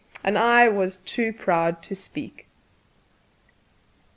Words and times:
And 0.23 0.35
I 0.35 0.67
was 0.67 0.97
too 0.97 1.31
proud 1.31 1.83
to 1.83 1.95
speak. 1.95 2.47